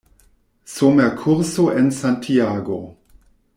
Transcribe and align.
Somerkurso 0.65 1.69
en 1.69 1.91
Santiago. 1.91 2.97